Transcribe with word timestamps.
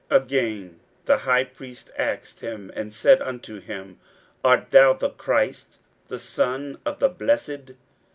Again 0.09 0.79
the 1.05 1.17
high 1.29 1.43
priest 1.43 1.91
asked 1.95 2.39
him, 2.39 2.71
and 2.75 2.91
said 2.91 3.21
unto 3.21 3.59
him, 3.59 3.99
Art 4.43 4.71
thou 4.71 4.93
the 4.93 5.11
Christ, 5.11 5.77
the 6.07 6.17
Son 6.17 6.79
of 6.87 6.97
the 6.97 7.07
Blessed? 7.07 7.73